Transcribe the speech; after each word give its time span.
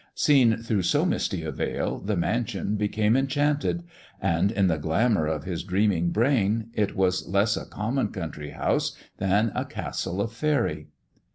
Seen 0.15 0.57
through 0.57 0.81
so 0.81 1.05
misty 1.05 1.43
a 1.43 1.51
veil, 1.51 1.99
the 1.99 2.15
mansion 2.17 2.75
became 2.75 3.15
enchanted; 3.15 3.83
and 4.19 4.51
in 4.51 4.65
the 4.65 4.79
glamour 4.79 5.27
of 5.27 5.43
his 5.43 5.63
dreaming 5.63 6.09
brain 6.09 6.71
it 6.73 6.95
was 6.95 7.27
less 7.27 7.55
a 7.55 7.65
oommon 7.65 8.11
country 8.11 8.49
house 8.49 8.97
than 9.19 9.51
a 9.53 9.63
castle 9.63 10.19
of 10.19 10.31
faery. 10.33 10.87